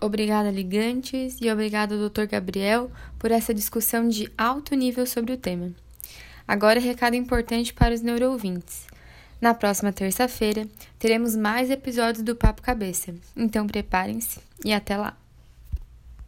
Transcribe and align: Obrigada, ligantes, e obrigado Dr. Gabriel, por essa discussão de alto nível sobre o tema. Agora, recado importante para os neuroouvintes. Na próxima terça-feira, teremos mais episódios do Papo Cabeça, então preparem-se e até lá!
Obrigada, 0.00 0.50
ligantes, 0.50 1.36
e 1.40 1.50
obrigado 1.50 2.08
Dr. 2.08 2.24
Gabriel, 2.24 2.90
por 3.18 3.30
essa 3.30 3.52
discussão 3.52 4.08
de 4.08 4.32
alto 4.36 4.74
nível 4.74 5.04
sobre 5.04 5.32
o 5.34 5.36
tema. 5.36 5.72
Agora, 6.48 6.80
recado 6.80 7.14
importante 7.14 7.74
para 7.74 7.94
os 7.94 8.00
neuroouvintes. 8.00 8.86
Na 9.40 9.52
próxima 9.52 9.92
terça-feira, 9.92 10.66
teremos 10.98 11.36
mais 11.36 11.70
episódios 11.70 12.24
do 12.24 12.34
Papo 12.34 12.62
Cabeça, 12.62 13.14
então 13.36 13.66
preparem-se 13.66 14.40
e 14.64 14.72
até 14.72 14.96
lá! 14.96 15.19